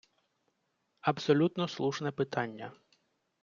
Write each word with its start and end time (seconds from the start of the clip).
Абсолютно 1.01 1.67
слушне 1.67 2.11
питання. 2.11 2.71